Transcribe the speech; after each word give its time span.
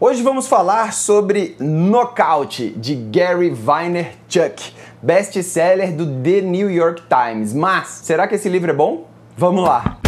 Hoje 0.00 0.22
vamos 0.22 0.46
falar 0.46 0.92
sobre 0.92 1.56
Knockout 1.58 2.70
de 2.76 2.94
Gary 2.94 3.50
Vaynerchuk, 3.50 4.72
best-seller 5.02 5.92
do 5.92 6.22
The 6.22 6.40
New 6.40 6.70
York 6.70 7.02
Times. 7.08 7.52
Mas 7.52 7.88
será 8.04 8.28
que 8.28 8.36
esse 8.36 8.48
livro 8.48 8.70
é 8.70 8.74
bom? 8.74 9.08
Vamos 9.36 9.64
lá. 9.64 9.98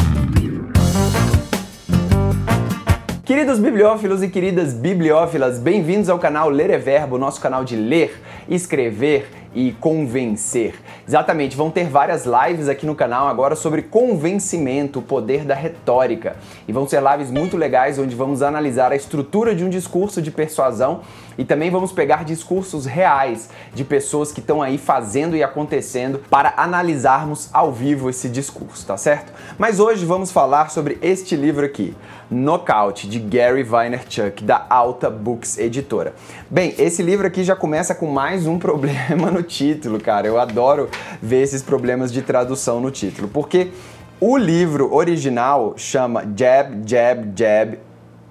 Queridos 3.24 3.58
bibliófilos 3.58 4.22
e 4.22 4.28
queridas 4.28 4.74
bibliófilas, 4.74 5.58
bem-vindos 5.58 6.08
ao 6.08 6.20
canal 6.20 6.48
Ler 6.48 6.70
é 6.70 6.78
Verbo, 6.78 7.18
nosso 7.18 7.40
canal 7.40 7.64
de 7.64 7.74
ler, 7.74 8.22
escrever 8.48 9.28
e 9.54 9.72
convencer. 9.72 10.74
Exatamente, 11.06 11.56
vão 11.56 11.70
ter 11.70 11.88
várias 11.88 12.24
lives 12.24 12.68
aqui 12.68 12.86
no 12.86 12.94
canal 12.94 13.28
agora 13.28 13.56
sobre 13.56 13.82
convencimento, 13.82 15.00
o 15.00 15.02
poder 15.02 15.44
da 15.44 15.54
retórica. 15.54 16.36
E 16.68 16.72
vão 16.72 16.86
ser 16.86 17.02
lives 17.02 17.30
muito 17.30 17.56
legais 17.56 17.98
onde 17.98 18.14
vamos 18.14 18.42
analisar 18.42 18.92
a 18.92 18.96
estrutura 18.96 19.54
de 19.54 19.64
um 19.64 19.68
discurso 19.68 20.22
de 20.22 20.30
persuasão 20.30 21.00
e 21.40 21.44
também 21.44 21.70
vamos 21.70 21.90
pegar 21.90 22.22
discursos 22.22 22.84
reais 22.84 23.48
de 23.72 23.82
pessoas 23.82 24.30
que 24.30 24.40
estão 24.40 24.60
aí 24.60 24.76
fazendo 24.76 25.34
e 25.34 25.42
acontecendo 25.42 26.20
para 26.28 26.52
analisarmos 26.56 27.48
ao 27.50 27.72
vivo 27.72 28.10
esse 28.10 28.28
discurso, 28.28 28.86
tá 28.86 28.96
certo? 28.98 29.32
Mas 29.56 29.80
hoje 29.80 30.04
vamos 30.04 30.30
falar 30.30 30.70
sobre 30.70 30.98
este 31.00 31.36
livro 31.36 31.64
aqui, 31.64 31.96
Knockout, 32.30 33.08
de 33.08 33.18
Gary 33.18 33.62
Vaynerchuk, 33.62 34.44
da 34.44 34.66
Alta 34.68 35.08
Books 35.08 35.56
Editora. 35.56 36.14
Bem, 36.50 36.74
esse 36.78 37.02
livro 37.02 37.26
aqui 37.26 37.42
já 37.42 37.56
começa 37.56 37.94
com 37.94 38.06
mais 38.06 38.46
um 38.46 38.58
problema 38.60 39.30
no 39.30 39.39
título, 39.42 40.00
cara. 40.00 40.26
Eu 40.26 40.38
adoro 40.38 40.88
ver 41.20 41.42
esses 41.42 41.62
problemas 41.62 42.12
de 42.12 42.22
tradução 42.22 42.80
no 42.80 42.90
título, 42.90 43.28
porque 43.28 43.70
o 44.20 44.36
livro 44.36 44.94
original 44.94 45.74
chama 45.76 46.22
Jab, 46.36 46.82
Jab, 46.86 47.32
Jab, 47.36 47.78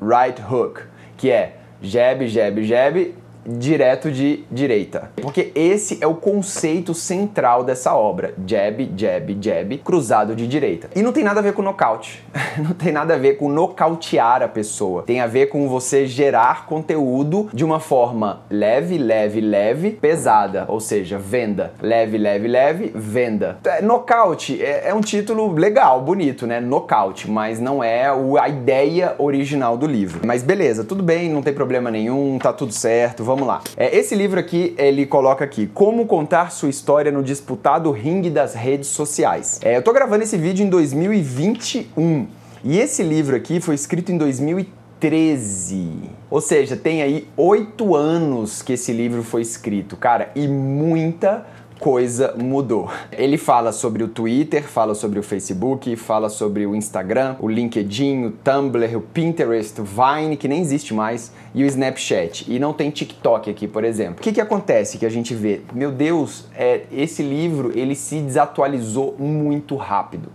Right 0.01 0.41
Hook, 0.41 0.81
que 1.17 1.31
é 1.31 1.57
jab, 1.81 2.27
jab, 2.27 2.63
jab, 2.63 3.15
direto 3.57 4.11
de 4.11 4.43
direita. 4.51 5.11
Porque 5.21 5.51
esse 5.55 5.97
é 6.01 6.07
o 6.07 6.15
conceito 6.15 6.93
central 6.93 7.63
dessa 7.63 7.95
obra: 7.95 8.33
jab, 8.45 8.91
jab, 8.95 9.37
jab, 9.41 9.77
cruzado 9.79 10.35
de 10.35 10.47
direita. 10.47 10.89
E 10.95 11.01
não 11.01 11.11
tem 11.11 11.23
nada 11.23 11.39
a 11.39 11.43
ver 11.43 11.53
com 11.53 11.61
nocaute. 11.61 12.23
não 12.57 12.71
tem 12.71 12.91
nada 12.91 13.15
a 13.15 13.17
ver 13.17 13.37
com 13.37 13.49
nocautear 13.49 14.43
a 14.43 14.47
pessoa. 14.47 15.03
Tem 15.03 15.21
a 15.21 15.27
ver 15.27 15.47
com 15.47 15.67
você 15.67 16.05
gerar 16.05 16.65
conteúdo 16.65 17.49
de 17.53 17.63
uma 17.63 17.79
forma 17.79 18.41
leve, 18.49 18.97
leve, 18.97 19.41
leve, 19.41 19.91
pesada, 19.91 20.65
ou 20.67 20.79
seja, 20.79 21.17
venda. 21.17 21.73
Leve, 21.81 22.17
leve, 22.17 22.47
leve, 22.47 22.91
venda. 22.93 23.57
É, 23.65 23.81
nocaute 23.81 24.61
é, 24.61 24.89
é 24.89 24.93
um 24.93 25.01
título 25.01 25.53
legal, 25.53 26.01
bonito, 26.01 26.45
né? 26.45 26.59
Nocaute, 26.59 27.29
mas 27.29 27.59
não 27.59 27.83
é 27.83 28.05
a 28.39 28.49
ideia 28.49 29.15
original 29.17 29.77
do 29.77 29.87
livro. 29.87 30.21
Mas 30.25 30.43
beleza, 30.43 30.83
tudo 30.83 31.03
bem, 31.03 31.29
não 31.29 31.41
tem 31.41 31.53
problema 31.53 31.89
nenhum, 31.89 32.37
tá 32.39 32.51
tudo 32.51 32.73
certo, 32.73 33.23
vamos 33.23 33.38
lá. 33.47 33.61
É, 33.77 33.95
esse 33.95 34.15
livro 34.15 34.39
aqui, 34.39 34.73
ele 34.77 35.05
coloca 35.05 35.43
aqui 35.43 35.67
Como 35.67 36.05
contar 36.05 36.51
sua 36.51 36.69
história 36.69 37.11
no 37.11 37.23
disputado 37.23 37.91
ringue 37.91 38.29
das 38.29 38.53
redes 38.53 38.89
sociais. 38.89 39.59
É, 39.63 39.77
eu 39.77 39.81
tô 39.81 39.93
gravando 39.93 40.23
esse 40.23 40.37
vídeo 40.37 40.65
em 40.65 40.69
2021 40.69 42.27
e 42.63 42.77
esse 42.77 43.01
livro 43.03 43.35
aqui 43.35 43.61
foi 43.61 43.75
escrito 43.75 44.11
em 44.11 44.17
2013. 44.17 45.91
Ou 46.29 46.41
seja, 46.41 46.75
tem 46.75 47.01
aí 47.01 47.27
oito 47.37 47.95
anos 47.95 48.61
que 48.61 48.73
esse 48.73 48.91
livro 48.91 49.23
foi 49.23 49.41
escrito, 49.41 49.95
cara, 49.95 50.29
e 50.35 50.47
muita 50.47 51.45
coisa 51.79 52.35
mudou. 52.37 52.89
Ele 53.11 53.37
fala 53.37 53.71
sobre 53.71 54.03
o 54.03 54.07
Twitter, 54.07 54.63
fala 54.63 54.93
sobre 54.93 55.17
o 55.17 55.23
Facebook, 55.23 55.95
fala 55.95 56.29
sobre 56.29 56.65
o 56.65 56.75
Instagram, 56.75 57.37
o 57.39 57.47
LinkedIn, 57.47 58.25
o 58.25 58.31
Tumblr, 58.31 58.97
o 58.97 59.01
Pinterest, 59.01 59.79
o 59.79 59.85
Vine, 59.85 60.35
que 60.35 60.47
nem 60.47 60.61
existe 60.61 60.93
mais, 60.93 61.31
e 61.55 61.63
o 61.63 61.65
Snapchat. 61.65 62.45
E 62.51 62.59
não 62.59 62.73
tem 62.73 62.89
TikTok 62.89 63.49
aqui, 63.49 63.67
por 63.67 63.83
exemplo. 63.83 64.19
O 64.19 64.21
que, 64.21 64.33
que 64.33 64.41
acontece 64.41 64.97
que 64.97 65.05
a 65.05 65.09
gente 65.09 65.33
vê? 65.33 65.61
Meu 65.73 65.91
Deus, 65.91 66.45
é, 66.55 66.81
esse 66.91 67.23
livro 67.23 67.71
ele 67.73 67.95
se 67.95 68.19
desatualizou 68.19 69.15
muito 69.17 69.75
rápido 69.75 70.29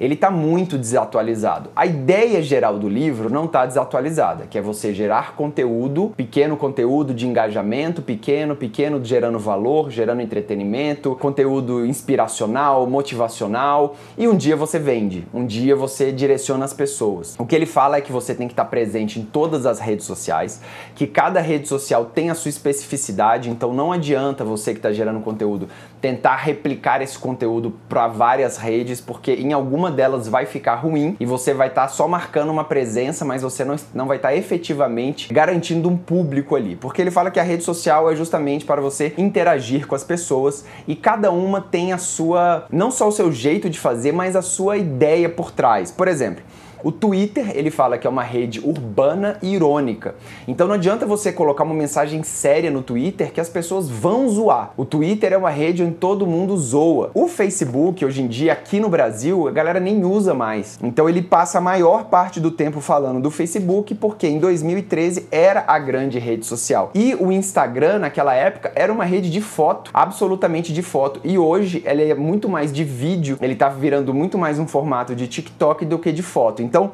ele 0.00 0.14
está 0.14 0.30
muito 0.30 0.78
desatualizado. 0.78 1.70
A 1.74 1.86
ideia 1.86 2.42
geral 2.42 2.78
do 2.78 2.88
livro 2.88 3.30
não 3.30 3.44
está 3.44 3.66
desatualizada, 3.66 4.46
que 4.46 4.58
é 4.58 4.60
você 4.60 4.94
gerar 4.94 5.34
conteúdo, 5.34 6.12
pequeno 6.16 6.56
conteúdo 6.56 7.12
de 7.12 7.26
engajamento, 7.26 8.02
pequeno, 8.02 8.54
pequeno, 8.54 9.04
gerando 9.04 9.38
valor, 9.38 9.90
gerando 9.90 10.22
entretenimento, 10.22 11.16
conteúdo 11.16 11.84
inspiracional, 11.84 12.86
motivacional, 12.86 13.96
e 14.16 14.28
um 14.28 14.36
dia 14.36 14.56
você 14.56 14.78
vende, 14.78 15.26
um 15.32 15.44
dia 15.44 15.74
você 15.74 16.12
direciona 16.12 16.64
as 16.64 16.72
pessoas. 16.72 17.34
O 17.38 17.46
que 17.46 17.54
ele 17.54 17.66
fala 17.66 17.96
é 17.96 18.00
que 18.00 18.12
você 18.12 18.34
tem 18.34 18.46
que 18.46 18.52
estar 18.52 18.64
tá 18.64 18.70
presente 18.70 19.18
em 19.18 19.24
todas 19.24 19.66
as 19.66 19.80
redes 19.80 20.06
sociais, 20.06 20.60
que 20.94 21.06
cada 21.06 21.40
rede 21.40 21.68
social 21.68 22.06
tem 22.06 22.30
a 22.30 22.34
sua 22.34 22.48
especificidade, 22.48 23.50
então 23.50 23.72
não 23.72 23.92
adianta 23.92 24.44
você 24.44 24.72
que 24.72 24.78
está 24.78 24.92
gerando 24.92 25.20
conteúdo 25.20 25.68
tentar 26.00 26.36
replicar 26.36 27.02
esse 27.02 27.18
conteúdo 27.18 27.74
para 27.88 28.06
várias 28.06 28.56
redes, 28.56 29.00
porque 29.00 29.32
em 29.32 29.52
alguma 29.52 29.78
uma 29.78 29.90
delas 29.92 30.28
vai 30.28 30.44
ficar 30.44 30.74
ruim 30.74 31.16
e 31.18 31.24
você 31.24 31.54
vai 31.54 31.68
estar 31.68 31.82
tá 31.82 31.88
só 31.88 32.08
marcando 32.08 32.50
uma 32.50 32.64
presença, 32.64 33.24
mas 33.24 33.42
você 33.42 33.64
não, 33.64 33.76
não 33.94 34.06
vai 34.06 34.16
estar 34.16 34.30
tá 34.30 34.34
efetivamente 34.34 35.32
garantindo 35.32 35.88
um 35.88 35.96
público 35.96 36.56
ali. 36.56 36.76
Porque 36.76 37.00
ele 37.00 37.10
fala 37.10 37.30
que 37.30 37.38
a 37.38 37.42
rede 37.42 37.62
social 37.62 38.10
é 38.10 38.16
justamente 38.16 38.64
para 38.64 38.80
você 38.80 39.14
interagir 39.16 39.86
com 39.86 39.94
as 39.94 40.04
pessoas 40.04 40.64
e 40.86 40.96
cada 40.96 41.30
uma 41.30 41.60
tem 41.60 41.92
a 41.92 41.98
sua, 41.98 42.66
não 42.70 42.90
só 42.90 43.08
o 43.08 43.12
seu 43.12 43.30
jeito 43.32 43.70
de 43.70 43.78
fazer, 43.78 44.12
mas 44.12 44.34
a 44.34 44.42
sua 44.42 44.76
ideia 44.76 45.28
por 45.28 45.50
trás. 45.50 45.90
Por 45.90 46.08
exemplo, 46.08 46.42
o 46.82 46.92
Twitter, 46.92 47.52
ele 47.54 47.70
fala 47.70 47.98
que 47.98 48.06
é 48.06 48.10
uma 48.10 48.22
rede 48.22 48.60
urbana 48.60 49.36
e 49.42 49.54
irônica. 49.54 50.14
Então 50.46 50.66
não 50.66 50.74
adianta 50.74 51.06
você 51.06 51.32
colocar 51.32 51.64
uma 51.64 51.74
mensagem 51.74 52.22
séria 52.22 52.70
no 52.70 52.82
Twitter 52.82 53.32
que 53.32 53.40
as 53.40 53.48
pessoas 53.48 53.88
vão 53.88 54.28
zoar. 54.28 54.72
O 54.76 54.84
Twitter 54.84 55.32
é 55.32 55.36
uma 55.36 55.50
rede 55.50 55.82
onde 55.82 55.94
todo 55.94 56.26
mundo 56.26 56.56
zoa. 56.56 57.10
O 57.14 57.28
Facebook, 57.28 58.04
hoje 58.04 58.22
em 58.22 58.28
dia, 58.28 58.52
aqui 58.52 58.78
no 58.78 58.88
Brasil, 58.88 59.48
a 59.48 59.50
galera 59.50 59.80
nem 59.80 60.04
usa 60.04 60.34
mais. 60.34 60.78
Então 60.82 61.08
ele 61.08 61.22
passa 61.22 61.58
a 61.58 61.60
maior 61.60 62.04
parte 62.04 62.40
do 62.40 62.50
tempo 62.50 62.80
falando 62.80 63.20
do 63.20 63.30
Facebook 63.30 63.94
porque 63.94 64.26
em 64.28 64.38
2013 64.38 65.26
era 65.30 65.64
a 65.66 65.78
grande 65.78 66.18
rede 66.18 66.46
social. 66.46 66.90
E 66.94 67.14
o 67.14 67.32
Instagram, 67.32 67.98
naquela 67.98 68.34
época, 68.34 68.72
era 68.74 68.92
uma 68.92 69.04
rede 69.04 69.30
de 69.30 69.40
foto, 69.40 69.90
absolutamente 69.92 70.72
de 70.72 70.82
foto. 70.82 71.20
E 71.24 71.38
hoje 71.38 71.82
ele 71.84 72.08
é 72.08 72.14
muito 72.14 72.48
mais 72.48 72.72
de 72.72 72.84
vídeo, 72.84 73.36
ele 73.40 73.54
tá 73.54 73.68
virando 73.68 74.14
muito 74.14 74.38
mais 74.38 74.58
um 74.58 74.66
formato 74.66 75.14
de 75.14 75.26
TikTok 75.26 75.84
do 75.84 75.98
que 75.98 76.12
de 76.12 76.22
foto. 76.22 76.62
Então, 76.68 76.92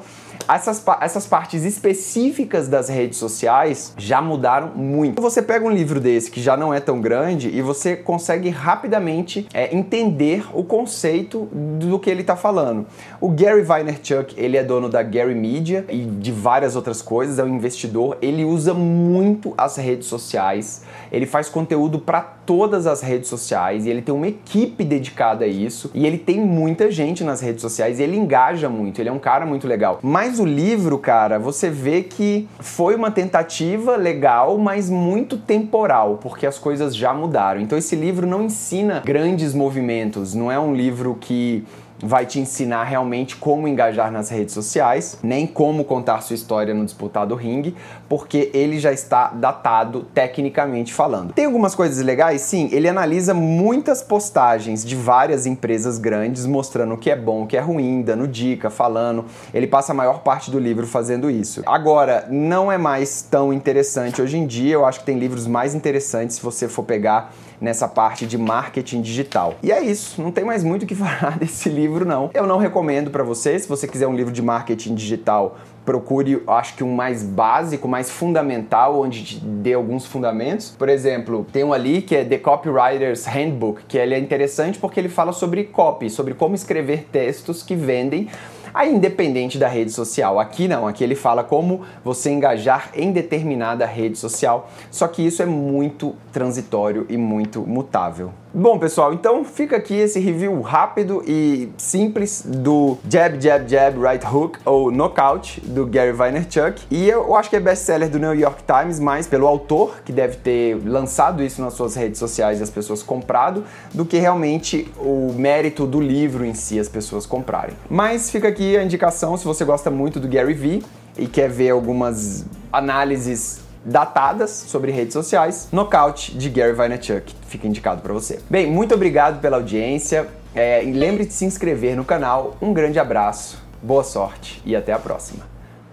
essas, 0.49 0.85
essas 1.01 1.27
partes 1.27 1.65
específicas 1.65 2.69
das 2.69 2.89
redes 2.89 3.19
sociais 3.19 3.95
já 3.97 4.21
mudaram 4.21 4.69
muito. 4.69 5.21
Você 5.21 5.43
pega 5.43 5.65
um 5.65 5.71
livro 5.71 6.01
desse 6.01 6.31
que 6.31 6.41
já 6.41 6.57
não 6.57 6.73
é 6.73 6.81
tão 6.81 7.01
grande 7.01 7.49
e 7.49 7.61
você 7.63 7.97
consegue 7.97 8.51
rapidamente 8.51 9.49
é, 9.53 9.75
entender 9.75 10.47
o 10.53 10.63
conceito 10.63 11.49
do 11.53 11.99
que 11.99 12.11
ele 12.11 12.21
está 12.21 12.37
falando. 12.37 12.87
O 13.21 13.29
Gary 13.31 13.63
Vaynerchuk, 13.63 14.35
ele 14.37 14.57
é 14.57 14.63
dono 14.63 14.89
da 14.89 15.03
Gary 15.03 15.35
Media 15.35 15.85
e 15.89 16.05
de 16.05 16.31
várias 16.31 16.77
outras 16.77 17.01
coisas, 17.01 17.39
é 17.39 17.45
um 17.45 17.49
investidor, 17.49 18.19
ele 18.21 18.45
usa 18.45 18.75
muito 18.75 19.55
as 19.57 19.77
redes 19.77 20.07
sociais, 20.07 20.83
ele 21.11 21.27
faz 21.27 21.49
conteúdo 21.49 21.99
para 21.99 22.21
todas 22.21 22.87
as 22.87 23.01
redes 23.01 23.29
sociais 23.29 23.87
e 23.87 23.91
ele 23.91 24.03
tem 24.03 24.15
uma 24.15 24.29
equipe 24.29 24.85
dedicada 24.85 25.45
a 25.45 25.49
isso 25.49 25.91
e 25.95 26.07
ele 26.07 26.19
tem 26.19 26.41
muita 26.41 26.91
gente 26.91 27.25
nas 27.25 27.41
redes 27.41 27.63
sociais 27.63 27.99
e 27.99 28.03
ele 28.03 28.17
engaja 28.17 28.69
muito, 28.69 29.01
ele 29.01 29.09
é 29.09 29.13
um 29.13 29.19
cara 29.19 29.47
muito 29.47 29.64
legal. 29.67 29.99
Mas 30.03 30.39
o 30.39 30.45
livro, 30.45 30.99
cara, 30.99 31.39
você 31.39 31.71
vê 31.71 32.03
que 32.03 32.49
foi 32.61 32.95
uma 32.95 33.11
tentativa 33.11 33.97
legal, 33.97 34.59
mas 34.59 34.91
muito 34.91 35.37
temporal, 35.37 36.19
porque 36.23 36.47
as 36.47 36.59
coisas 36.59 36.95
já 36.95 37.13
mudaram. 37.13 37.61
Então 37.61 37.77
esse 37.77 37.97
livro 37.97 38.27
não 38.27 38.43
ensina 38.45 39.03
grandes 39.05 39.55
movimentos, 39.55 40.35
não 40.35 40.51
é 40.51 40.59
um 40.59 40.75
livro 40.75 41.17
que 41.21 41.65
vai 42.05 42.27
te 42.27 42.39
ensinar 42.39 42.85
realmente 42.85 43.37
como 43.37 43.67
engajar 43.67 44.13
nas 44.13 44.29
redes 44.29 44.53
sociais, 44.55 45.19
nem 45.23 45.47
como 45.47 45.85
contar 45.85 46.21
sua 46.21 46.35
história 46.35 46.75
no 46.75 46.85
disputado 46.85 47.35
ringue, 47.35 47.75
porque 48.09 48.51
ele 48.53 48.79
já 48.79 48.93
está 48.93 49.29
datado 49.29 50.07
tecnicamente 50.15 50.93
falando. 50.93 51.33
Tem 51.33 51.47
algumas 51.47 51.75
coisas 51.75 52.05
legais? 52.05 52.43
Sim, 52.43 52.69
ele 52.73 52.89
analisa 52.89 53.33
muitas 53.33 54.03
postagens 54.03 54.85
de 54.85 54.95
várias 54.95 55.47
empresas 55.47 55.99
grandes 55.99 56.47
mostrando 56.47 56.95
o 56.95 56.99
que 56.99 57.11
é 57.11 57.17
bom, 57.17 57.45
o 57.45 57.47
que 57.47 57.57
é 57.57 57.61
ruim, 57.61 58.03
dando 58.03 58.29
dica, 58.29 58.69
falando. 58.69 59.25
Ele 59.53 59.67
passa 59.67 59.93
a 59.93 59.95
maior 59.95 60.21
parte 60.21 60.51
do 60.51 60.59
livro 60.59 60.87
fazendo 60.87 61.31
isso. 61.31 61.63
Agora, 61.67 62.27
não 62.31 62.71
é 62.71 62.77
mais 62.77 63.23
tão 63.23 63.53
interessante 63.53 64.21
hoje 64.21 64.37
em 64.37 64.47
dia, 64.47 64.75
eu 64.75 64.85
acho 64.85 65.01
que 65.01 65.07
tem 65.07 65.19
livros 65.19 65.47
mais 65.47 65.75
interessantes 65.75 66.37
se 66.37 66.43
você 66.43 66.69
for 66.69 66.83
pegar 66.83 67.33
nessa 67.61 67.89
parte 67.89 68.27
de 68.27 68.37
marketing 68.37 69.01
digital. 69.01 69.55
E 69.63 69.73
é 69.73 69.83
isso, 69.83 70.21
não 70.21 70.31
tem 70.31 70.45
mais 70.45 70.63
muito 70.63 70.83
o 70.83 70.87
que 70.87 70.95
falar 70.95 71.39
desse 71.39 71.69
livro 71.69 71.94
não. 72.03 72.31
Eu 72.33 72.47
não 72.47 72.57
recomendo 72.57 73.11
para 73.11 73.23
você, 73.23 73.59
se 73.59 73.69
você 73.69 73.87
quiser 73.87 74.07
um 74.07 74.15
livro 74.15 74.33
de 74.33 74.41
marketing 74.41 74.95
digital, 74.95 75.59
procure, 75.85 76.43
acho 76.47 76.75
que 76.77 76.83
um 76.83 76.95
mais 76.95 77.23
básico, 77.23 77.87
mais 77.87 78.11
fundamental, 78.11 78.99
onde 78.99 79.23
te 79.23 79.39
dê 79.39 79.75
alguns 79.75 80.07
fundamentos. 80.07 80.75
Por 80.79 80.89
exemplo, 80.89 81.47
tem 81.53 81.63
um 81.63 81.75
ali 81.75 82.01
que 82.01 82.17
é 82.17 82.25
The 82.25 82.39
Copywriter's 82.39 83.27
Handbook, 83.27 83.83
que 83.87 83.99
ele 83.99 84.15
é 84.15 84.19
interessante 84.19 84.79
porque 84.79 84.99
ele 84.99 85.11
fala 85.11 85.33
sobre 85.33 85.65
copy, 85.65 86.09
sobre 86.09 86.33
como 86.33 86.55
escrever 86.55 87.07
textos 87.13 87.63
que 87.63 87.75
vendem 87.75 88.29
Aí, 88.75 88.93
independente 88.93 89.57
da 89.57 89.69
rede 89.69 89.93
social, 89.93 90.41
aqui 90.41 90.67
não, 90.67 90.89
aqui 90.89 91.05
ele 91.05 91.15
fala 91.15 91.45
como 91.45 91.83
você 92.03 92.33
engajar 92.33 92.91
em 92.93 93.13
determinada 93.13 93.87
rede 93.87 94.19
social, 94.19 94.69
só 94.91 95.07
que 95.07 95.25
isso 95.25 95.41
é 95.41 95.47
muito 95.47 96.17
transitório 96.33 97.07
e 97.09 97.17
muito 97.17 97.61
mutável. 97.61 98.33
Bom, 98.57 98.79
pessoal, 98.79 99.13
então 99.13 99.45
fica 99.45 99.75
aqui 99.75 99.95
esse 99.95 100.21
review 100.21 100.61
rápido 100.61 101.25
e 101.27 101.73
simples 101.77 102.47
do 102.47 102.97
Jab, 103.11 103.43
Jab, 103.43 103.69
Jab, 103.69 103.99
Right 103.99 104.25
Hook 104.25 104.61
ou 104.65 104.93
Knockout 104.93 105.61
do 105.63 105.85
Gary 105.85 106.13
Vaynerchuk. 106.13 106.83
E 106.89 107.09
eu 107.09 107.35
acho 107.35 107.51
que 107.51 107.57
é 107.57 107.61
best-seller 107.61 108.09
do 108.09 108.17
New 108.17 108.33
York 108.33 108.63
Times, 108.63 109.01
mais 109.01 109.27
pelo 109.27 109.49
autor, 109.49 110.03
que 110.05 110.13
deve 110.13 110.37
ter 110.37 110.81
lançado 110.87 111.43
isso 111.43 111.61
nas 111.61 111.75
suas 111.75 111.97
redes 111.97 112.21
sociais 112.21 112.61
e 112.61 112.63
as 112.63 112.71
pessoas 112.71 113.03
comprado, 113.03 113.65
do 113.93 114.05
que 114.05 114.19
realmente 114.19 114.89
o 114.99 115.35
mérito 115.37 115.85
do 115.85 116.01
livro 116.01 116.45
em 116.45 116.55
si 116.55 116.79
as 116.79 116.89
pessoas 116.89 117.27
comprarem. 117.27 117.75
Mas 117.91 118.31
fica 118.31 118.47
aqui 118.47 118.77
a 118.77 118.85
indicação 118.85 119.37
se 119.37 119.45
você 119.45 119.65
gosta 119.65 119.91
muito 119.91 120.21
do 120.21 120.29
Gary 120.29 120.55
Vee 120.55 120.85
e 121.19 121.27
quer 121.27 121.51
ver 121.51 121.71
algumas 121.71 122.47
análises 122.73 123.64
datadas 123.85 124.51
sobre 124.51 124.91
redes 124.91 125.13
sociais, 125.13 125.69
Knockout 125.73 126.37
de 126.37 126.49
Gary 126.49 126.73
Vaynerchuk. 126.73 127.35
Fica 127.47 127.67
indicado 127.67 128.01
para 128.01 128.13
você. 128.13 128.41
Bem, 128.49 128.71
muito 128.71 128.95
obrigado 128.95 129.41
pela 129.41 129.57
audiência. 129.57 130.29
É, 130.55 130.81
lembre 130.85 131.27
de 131.27 131.33
se 131.33 131.45
inscrever 131.45 131.97
no 131.97 132.05
canal. 132.05 132.57
Um 132.63 132.73
grande 132.73 132.99
abraço, 132.99 133.59
boa 133.83 134.05
sorte 134.05 134.63
e 134.65 134.75
até 134.75 134.93
a 134.93 134.99
próxima. 134.99 135.45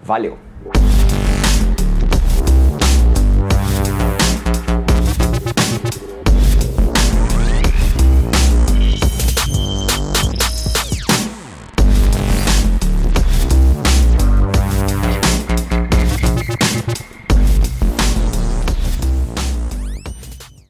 Valeu! 0.02 0.38